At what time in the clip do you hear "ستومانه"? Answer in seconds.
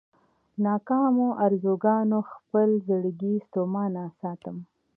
3.47-4.03